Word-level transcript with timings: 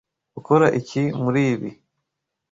Ukora 0.39 0.67
iki 0.79 1.01
muri 1.21 1.41
ibi? 1.53 1.69